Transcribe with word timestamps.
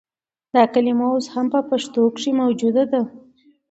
دا 0.53 0.63
کلمه 0.73 1.05
اوس 1.13 1.25
هم 1.33 1.45
په 1.53 1.59
پښتو 1.69 2.01
کښې 2.15 2.31
موجوده 2.41 2.83
ده 2.91 3.01